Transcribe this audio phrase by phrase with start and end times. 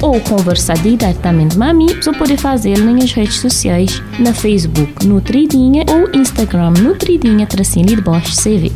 [0.00, 6.70] ou conversar diretamente comigo, você pode fazer nas redes sociais, na Facebook Nutridinha ou Instagram
[6.70, 8.72] Nutridinha Tracinho de Bosch CV.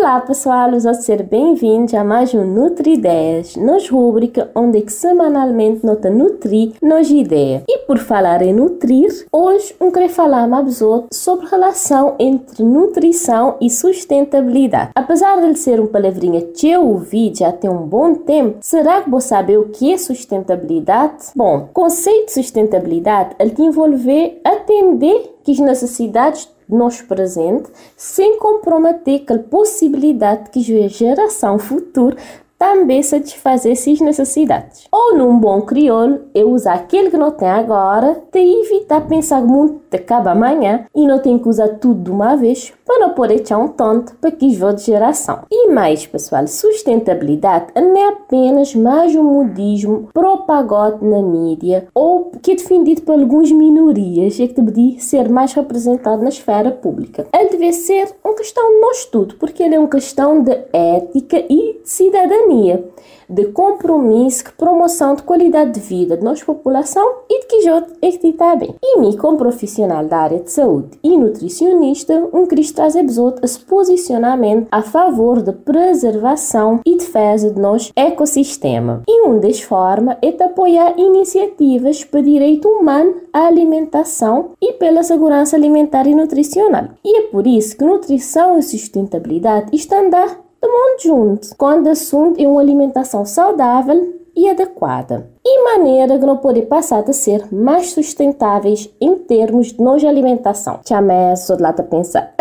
[0.00, 5.84] Olá pessoal, os ser bem-vindos a mais um Nutri Ideias, nos rubrica onde que semanalmente
[5.84, 7.64] nota nutri nos ideia.
[7.68, 10.80] E por falar em nutrir, hoje eu quero falar mais
[11.12, 14.92] sobre a relação entre nutrição e sustentabilidade.
[14.94, 19.10] Apesar de ser uma palavrinha que eu ouvi já tem um bom tempo, será que
[19.10, 21.26] você sabe o que é sustentabilidade?
[21.36, 28.38] Bom, o conceito de sustentabilidade ele te envolver atender que as necessidades nos presente, sem
[28.38, 32.16] comprometer a possibilidade que a geração futura
[32.60, 34.86] também satisfazer essas necessidades.
[34.92, 39.79] Ou num bom crioulo, eu usar aquele que não tem agora, te evitar pensar muito
[39.96, 43.58] acaba amanhã e não tem que usar tudo de uma vez para não poder echar
[43.58, 45.40] um tonto para que vou de geração.
[45.50, 52.52] E mais, pessoal, sustentabilidade não é apenas mais um modismo propagado na mídia ou que
[52.52, 57.26] é defendido por algumas minorias e que deveria ser mais representado na esfera pública.
[57.32, 61.44] Ele deve ser uma questão de nós tudo, porque ele é uma questão de ética
[61.48, 62.84] e de cidadania
[63.30, 68.56] de compromisso, de promoção de qualidade de vida de nossa população e de que está
[68.56, 68.74] bem.
[68.82, 73.06] E mim, como profissional da área de saúde e nutricionista, um queria trazer
[73.42, 79.02] esse posicionamento a favor da preservação e defesa de nosso ecossistema.
[79.08, 85.02] E uma das formas é de apoiar iniciativas para direito humano à alimentação e pela
[85.02, 86.88] segurança alimentar e nutricional.
[87.04, 91.90] E é por isso que nutrição e sustentabilidade estão a do mundo junto, quando o
[91.90, 95.28] assunto é uma alimentação saudável e adequada.
[95.44, 100.80] E maneira que não pode passar a ser mais sustentáveis em termos de alimentação.
[100.86, 102.34] Chamé, só de lá para pensar.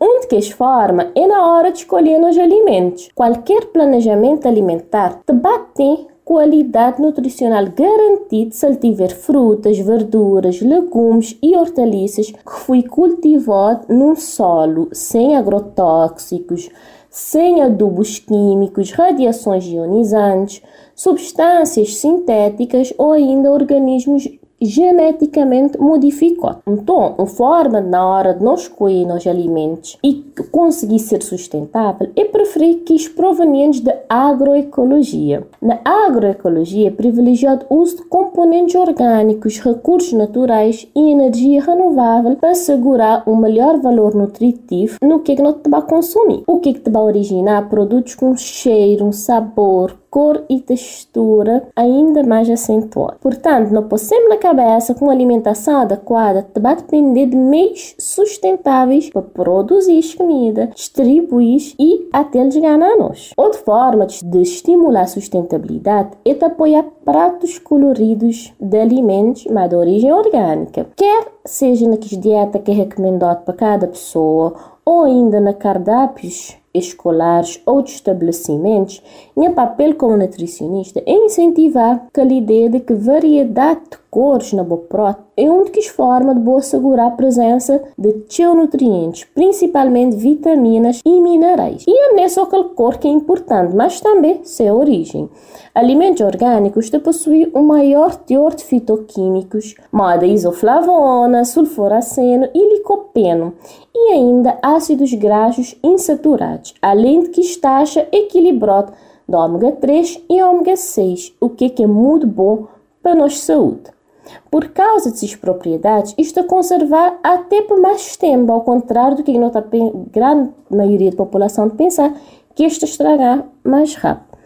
[0.00, 3.08] Um de que forma é na hora de escolher os alimentos.
[3.14, 11.56] Qualquer planejamento alimentar te bate qualidade nutricional garantida se ele tiver frutas, verduras, legumes e
[11.56, 16.70] hortaliças que foi cultivado num solo sem agrotóxicos,
[17.12, 20.62] sem adubos químicos, radiações ionizantes,
[20.94, 24.26] substâncias sintéticas ou ainda organismos
[24.64, 26.58] geneticamente modificado.
[26.66, 32.24] Então, a forma na hora de nós escolher os alimentos e conseguir ser sustentável é
[32.24, 35.46] preferir que os provenientes da agroecologia.
[35.60, 42.50] Na agroecologia é privilegiado o uso de componentes orgânicos, recursos naturais e energia renovável para
[42.50, 46.42] assegurar um melhor valor nutritivo no que, é que nós vamos consumir.
[46.46, 52.22] O que, é que vai originar produtos com cheiro, um sabor, cor e textura ainda
[52.22, 53.16] mais acentuada.
[53.18, 59.22] Portanto, não podemos na cabeça com uma alimentação adequada vai depender de meios sustentáveis para
[59.22, 63.32] produzir comida, distribuir e até a nós.
[63.36, 69.76] Outra forma de estimular a sustentabilidade é de apoiar pratos coloridos de alimentos mas de
[69.76, 75.54] origem orgânica, quer seja na dieta que é recomendado para cada pessoa ou ainda na
[75.54, 79.02] cardápios escolares ou de estabelecimentos,
[79.36, 84.82] meu papel como nutricionista é incentivar a ideia de que variedade de cores na boa
[84.82, 91.82] prótese é uma das formas de assegurar a presença de nutrientes, principalmente vitaminas e minerais.
[91.88, 95.30] E não é só aquele cor que é importante, mas também sua origem.
[95.74, 103.54] Alimentos orgânicos possuem um maior teor de fitoquímicos, moda isoflavona, sulforaceno e licopeno,
[103.94, 108.92] e ainda ácidos graxos insaturados, além de que taxa equilibrada
[109.26, 112.66] de ômega 3 e ômega 6, o que é muito bom
[113.02, 114.01] para a nossa saúde.
[114.50, 119.36] Por causa dessas propriedades, isto a conservar até por mais tempo, ao contrário do que
[119.36, 119.64] a
[120.12, 122.14] grande maioria da população pensar
[122.54, 124.38] que isto estragar mais rápido.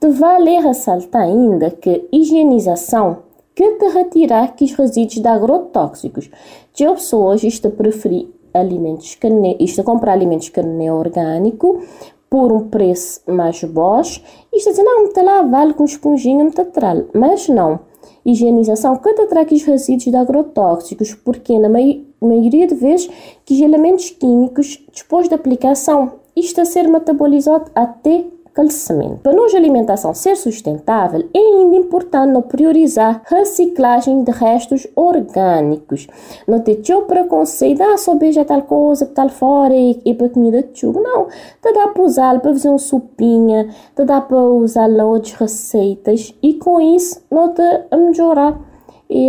[0.00, 3.18] Te vale ressaltar ainda que higienização
[3.54, 6.30] que te retirar que os resíduos de agrotóxicos.
[6.74, 9.28] De pessoas isto preferir alimentos que
[9.60, 11.82] isto comprar alimentos que não é orgânico
[12.28, 14.22] por um preço mais baixo.
[14.52, 17.04] Isto dizer, não, me lá vale com esponjinha, tral.
[17.14, 17.80] Mas não
[18.24, 23.10] higienização canta os resíduos de agrotóxicos, porque na maioria de vezes
[23.44, 28.24] que os elementos químicos, depois da aplicação, isto a ser metabolizado até
[29.22, 36.06] Para nós a alimentação ser sustentável, é ainda importante não priorizar reciclagem de restos orgânicos.
[36.46, 40.62] Não ter teu preconceito, ah, só beija tal coisa, tal fora e, e para comida
[40.62, 41.00] de chuva.
[41.00, 46.34] Não, te dá para usar para fazer uma sopinha, te dá para usar outras receitas
[46.42, 47.62] e com isso não te
[47.96, 48.60] melhorar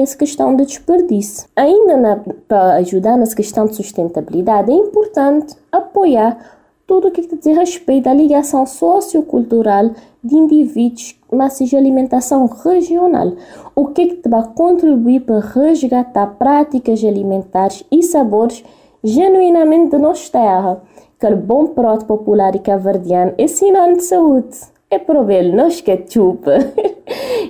[0.02, 1.48] essa questão de desperdício.
[1.56, 6.53] Ainda na, para ajudar nessa questão de sustentabilidade, é importante apoiar
[6.94, 9.90] tudo que diz respeito à ligação sociocultural
[10.24, 13.34] de indivíduos, mas seja alimentação regional.
[13.74, 18.64] O que, que vai contribuir para resgatar práticas alimentares e sabores
[19.04, 20.84] genuinamente da nossa terra.
[21.18, 24.73] Aquele bom prato popular e caverdiano é sinônimo de saúde.
[24.94, 26.46] É prover nós ketchup.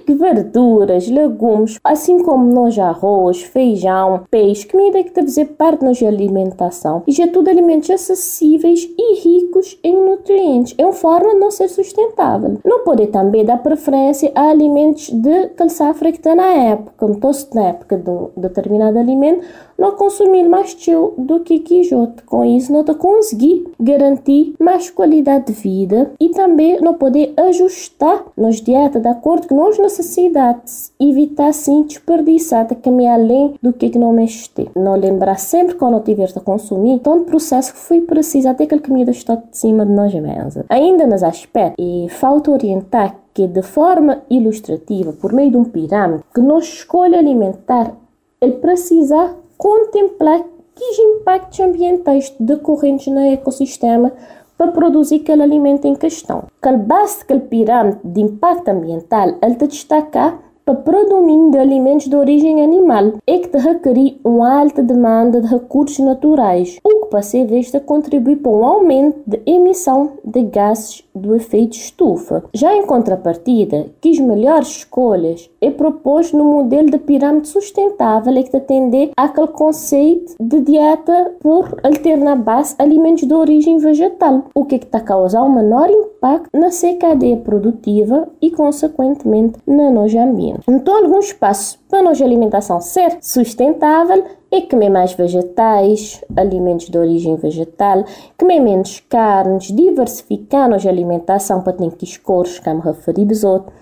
[0.07, 6.07] verduras, legumes, assim como nós arroz, feijão, peixe, comida que deve fazer parte da nossa
[6.07, 7.03] alimentação.
[7.05, 10.73] E já tudo alimentos acessíveis e ricos em nutrientes.
[10.77, 12.59] É uma forma de não ser sustentável.
[12.63, 17.53] Não pode também dar preferência a alimentos de calçafra que está na época, como tosse
[17.53, 19.45] na época de um determinado alimento,
[19.77, 22.23] não consumir mais teu do que quijote.
[22.23, 28.25] Com isso, não te conseguir garantir mais qualidade de vida e também não poder ajustar
[28.37, 30.91] nos dietas de acordo com as necessidades.
[30.99, 34.43] Evitar assim desperdiçar, caminhar além do que não mexe.
[34.75, 38.75] Não lembrar sempre quando tiver a consumir todo o processo que foi preciso até que
[38.75, 40.65] a comida está de cima de nós mesa.
[40.69, 46.23] Ainda nos aspectos, e falta orientar que de forma ilustrativa, por meio de um pirâmide,
[46.33, 47.95] que nós escolha alimentar,
[48.39, 50.43] ele precisa contemplar
[50.75, 54.11] que impactos ambientais decorrentes no ecossistema
[54.57, 56.45] para produzir aquele alimento em questão.
[56.61, 62.15] Que base daquele pirâmide de impacto ambiental, ele te destacar para predomínio de alimentos de
[62.15, 67.21] origem animal é que te requerir uma alta demanda de recursos naturais, o que, para
[67.21, 72.45] ser visto, contribui para um aumento de emissão de gases do efeito estufa.
[72.53, 78.55] Já em contrapartida, que as melhores escolhas é proposto no modelo de pirâmide sustentável que
[78.55, 84.99] atender àquele conceito de dieta por alternar base alimentos de origem vegetal, o que está
[84.99, 90.52] a causar um menor impacto na sua cadeia produtiva e, consequentemente, no nosso ambiente.
[90.67, 97.35] Então, alguns passos para nossa alimentação ser sustentável é comer mais vegetais, alimentos de origem
[97.35, 98.03] vegetal,
[98.37, 103.73] comer menos carnes, diversificar nossa alimentação para ter que escolher, como referimos outro,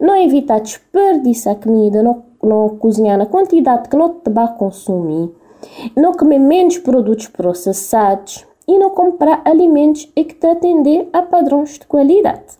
[0.00, 5.30] não evitar desperdiçar comida, não, não cozinhar na quantidade que não te vai consumir,
[5.96, 11.86] não comer menos produtos processados e não comprar alimentos que te atender a padrões de
[11.86, 12.58] qualidade.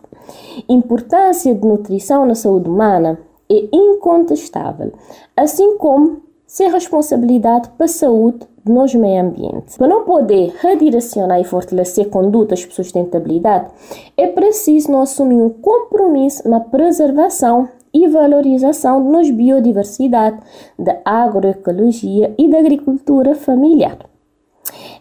[0.69, 3.19] Importância de nutrição na saúde humana
[3.51, 4.93] é incontestável,
[5.37, 9.77] assim como ser responsabilidade para a saúde do nosso meio ambiente.
[9.77, 13.69] Para não poder redirecionar e fortalecer condutas de sustentabilidade,
[14.17, 20.39] é preciso não assumir um compromisso na preservação e valorização da nossa biodiversidade,
[20.79, 23.99] da agroecologia e da agricultura familiar.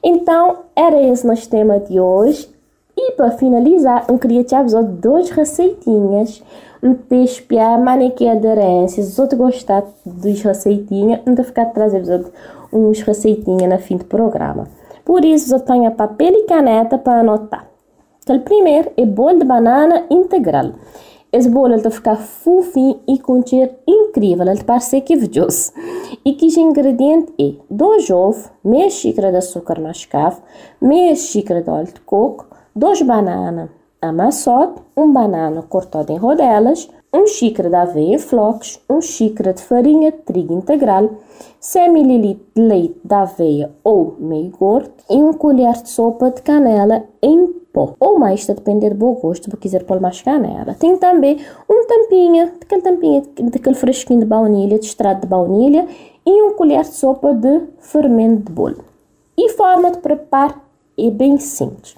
[0.03, 2.54] Então, era esse nosso tema de hoje.
[2.97, 6.41] E para finalizar, eu queria te avisar duas receitinhas
[6.93, 11.93] te espiar manequim aderências, os outros gostar dos receitinhas, não ficar atrás
[12.71, 14.67] uns receitinhas na fim do programa.
[15.03, 17.67] Por isso, eu tenho papel e caneta para anotar.
[18.23, 20.73] Então, o primeiro é bolo de banana integral.
[21.31, 25.71] Esse bolo vai ficar fofinho e com um cheiro incrível, ele parece que doce.
[26.23, 30.41] E que os ingredientes é 2 ovos, meia xícara de açúcar mascavo,
[30.81, 32.47] meia xícara de óleo de coco,
[32.77, 33.69] 2 bananas,
[34.01, 40.11] amassote, um banana cortado em rodelas, um xícara de aveia flocos, um xícara de farinha
[40.11, 41.09] de trigo integral,
[41.57, 46.41] 100 ml de leite de aveia ou meio gordo e uma colher de sopa de
[46.41, 47.93] canela em pó.
[47.97, 50.73] Ou mais, a depender do bom gosto, se quiser pôr mais canela.
[50.73, 51.39] Tem também
[51.69, 55.87] um tampinha, aquele tampinha, daquele fresquinho de baunilha, de extrato de baunilha
[56.25, 58.83] e uma colher de sopa de fermento de bolo.
[59.37, 60.55] E forma de preparo
[60.99, 61.95] é bem simples.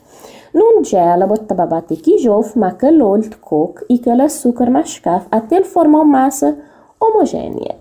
[0.58, 5.66] Num gela, botava bater quijofo, aquele óleo de coco e aquele açúcar mascavo até ele
[5.66, 6.58] formar massa
[7.00, 7.76] homogênea,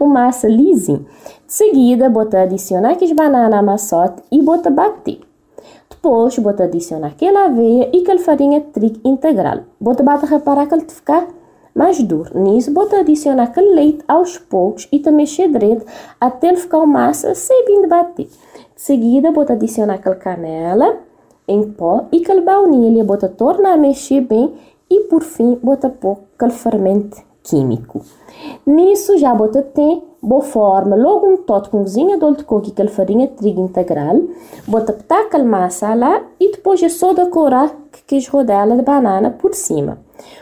[0.00, 1.06] uma massa lisinha.
[1.46, 5.20] De seguida, bota adicionar aqueles banana amassote e bota bater.
[5.88, 9.60] Depois, bota adicionar aquela aveia e aquela farinha de trigo integral.
[9.80, 11.28] Bota bater reparar que ele ficar
[11.72, 12.36] mais duro.
[12.36, 15.86] Nisso, bota adicionar aquele leite aos poucos e também xedredo
[16.20, 18.26] até ele ficar uma massa sem bater.
[18.26, 20.98] De seguida, bota adicionar aquela canela
[21.46, 24.54] em pó e a baunilha, bota torna a mexer bem
[24.90, 28.02] e por fim bota pouco aquele fermento químico.
[28.66, 32.88] Nisso já bota tem boa forma, logo um toque com cozinha de olho coco e
[32.88, 34.22] farinha de trigo integral,
[34.66, 39.30] bota taca a massa lá e depois é só decorar que quis rodela de banana
[39.30, 39.98] por cima.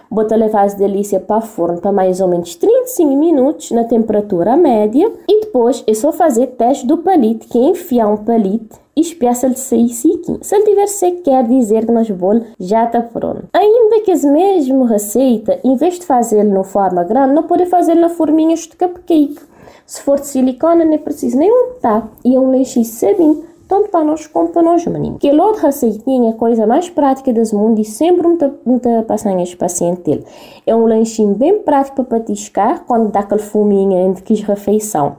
[0.09, 5.11] Bota levar as delícias para forno para mais ou menos 35 minutos na temperatura média
[5.29, 9.17] e depois é só fazer teste do palito, que é enfiar um palito e se
[9.23, 10.39] ele sair sequinho.
[10.43, 13.45] Se ele tiver seco, quer dizer que nosso bolo já está pronto.
[13.53, 17.95] Ainda que essa mesma receita, em vez de fazer no forma grande, não pode fazer
[17.95, 19.39] na forminha de cupcake.
[19.87, 22.09] Se for de silicone, não é preciso nem untar.
[22.25, 25.19] E é um leite sabinho tanto para nós como para nós meninos.
[25.19, 29.41] Que outra receitinha é a coisa mais prática desse mundo e sempre me está passando
[29.41, 30.27] este paciente dele.
[30.67, 35.17] É um lanchinho bem prático para patiscar quando dá aquele fuminho entre que refeição.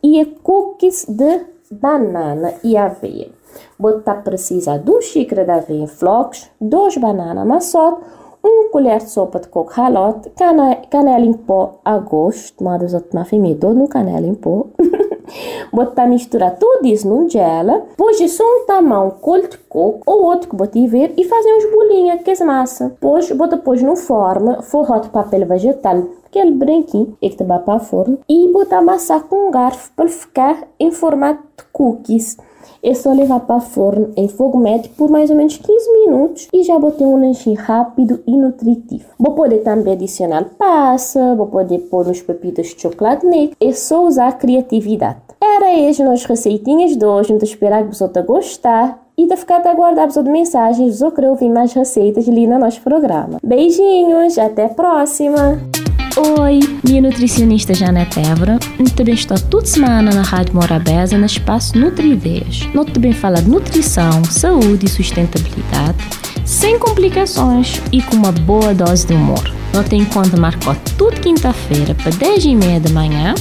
[0.00, 3.28] E é cookies de banana e aveia.
[3.78, 8.00] Botar precisa de 1 xícara de aveia flocos, 2 bananas amassadas,
[8.44, 10.30] 1 colher de sopa de coco ralote,
[10.90, 14.66] canela em pó a gosto, mas os outros não no canela em pó.
[15.72, 20.24] botar misturar tudo isso num gela, depois de só um tamanho colho de coco ou
[20.24, 22.90] outro que botar ver e fazer uns bolinhos que é massa.
[22.90, 26.04] Depois bota depois no forma, forró de papel vegetal,
[26.36, 30.90] aquele branquinho que vai para forno e botar amassar com um garfo para ficar em
[30.90, 32.36] formato de cookies.
[32.82, 36.62] É só levar para forno em fogo médio por mais ou menos 15 minutos e
[36.62, 39.06] já botei um lanchinho rápido e nutritivo.
[39.18, 43.56] Vou poder também adicionar passa, vou poder pôr uns pepitas de chocolate negro.
[43.60, 45.18] É só usar criatividade.
[45.40, 49.70] Era estas as receitinhas de hoje, não esperar que você gostar e de ficar a
[49.70, 53.38] aguardar de mensagens ou querer ouvir mais receitas ali no nosso programa.
[53.42, 55.75] Beijinhos, até a próxima!
[56.18, 58.58] Oi, minha nutricionista Janete Évora.
[58.96, 62.66] Também estou toda semana na Rádio Morabeza, no espaço Nutrideias.
[62.72, 65.98] Nós também fala de nutrição, saúde e sustentabilidade,
[66.42, 69.44] sem complicações e com uma boa dose de humor.
[69.74, 73.34] Nós tem conta marcou toda quinta-feira para 10 e meia da manhã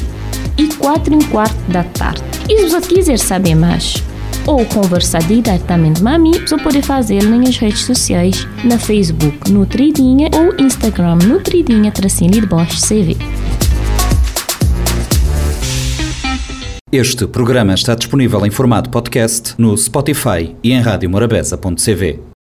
[0.58, 2.22] e 4 e quarto da tarde.
[2.50, 4.04] E se você quiser saber mais,
[4.48, 11.16] ou conversar diretamente a você pode fazer nas redes sociais, na Facebook Nutridinha ou Instagram
[11.18, 13.18] Nutridinha Tracinho de Bosch CV.
[16.92, 22.34] Este programa está disponível em formato podcast no Spotify e em radiomorabeza.cv.